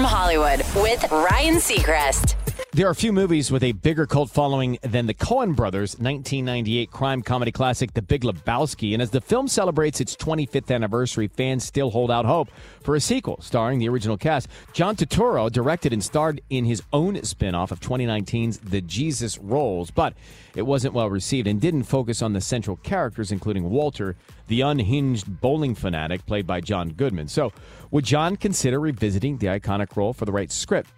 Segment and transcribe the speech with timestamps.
[0.00, 2.49] From Hollywood with Ryan Seacrest.
[2.72, 6.92] There are a few movies with a bigger cult following than the Coen brothers' 1998
[6.92, 8.92] crime comedy classic, The Big Lebowski.
[8.92, 12.48] And as the film celebrates its 25th anniversary, fans still hold out hope
[12.84, 14.46] for a sequel starring the original cast.
[14.72, 19.90] John Turturro directed and starred in his own spin off of 2019's The Jesus Rolls,
[19.90, 20.14] but
[20.54, 24.14] it wasn't well received and didn't focus on the central characters, including Walter,
[24.46, 27.26] the unhinged bowling fanatic played by John Goodman.
[27.26, 27.52] So,
[27.90, 30.88] would John consider revisiting the iconic role for the right script?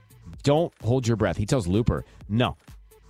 [0.42, 1.36] Don't hold your breath.
[1.36, 2.56] He tells Looper, no.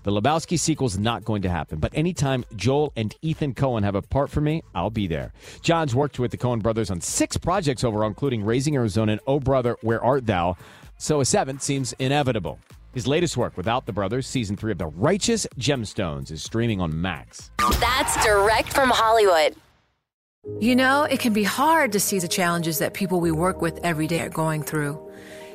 [0.04, 3.94] The Lebowski sequel is not going to happen, but anytime Joel and Ethan Coen have
[3.94, 5.32] a part for me, I'll be there.
[5.60, 9.38] John's worked with the Coen brothers on six projects overall, including Raising Arizona and Oh
[9.38, 10.56] Brother, Where Art Thou?
[10.98, 12.58] So a seventh seems inevitable.
[12.94, 17.00] His latest work, Without the Brothers, season three of The Righteous Gemstones, is streaming on
[17.00, 17.52] Max.
[17.78, 19.54] That's direct from Hollywood.
[20.58, 23.78] You know, it can be hard to see the challenges that people we work with
[23.84, 25.11] every day are going through.